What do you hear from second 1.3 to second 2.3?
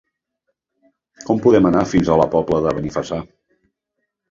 podem anar fins a la